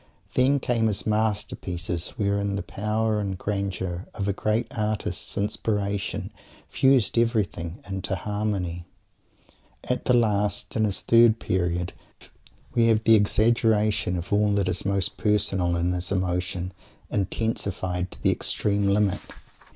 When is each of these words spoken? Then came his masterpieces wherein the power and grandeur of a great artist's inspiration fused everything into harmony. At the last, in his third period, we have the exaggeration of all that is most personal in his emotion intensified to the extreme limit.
Then 0.33 0.59
came 0.59 0.87
his 0.87 1.05
masterpieces 1.05 2.15
wherein 2.17 2.55
the 2.55 2.63
power 2.63 3.19
and 3.19 3.37
grandeur 3.37 4.07
of 4.15 4.27
a 4.27 4.33
great 4.33 4.65
artist's 4.75 5.37
inspiration 5.37 6.31
fused 6.67 7.19
everything 7.19 7.77
into 7.87 8.15
harmony. 8.15 8.85
At 9.83 10.05
the 10.05 10.15
last, 10.15 10.75
in 10.75 10.85
his 10.85 11.01
third 11.01 11.37
period, 11.39 11.93
we 12.73 12.87
have 12.87 13.03
the 13.03 13.13
exaggeration 13.13 14.17
of 14.17 14.33
all 14.33 14.51
that 14.53 14.67
is 14.69 14.87
most 14.87 15.17
personal 15.17 15.75
in 15.75 15.91
his 15.91 16.11
emotion 16.11 16.73
intensified 17.11 18.09
to 18.09 18.21
the 18.23 18.31
extreme 18.31 18.87
limit. 18.87 19.19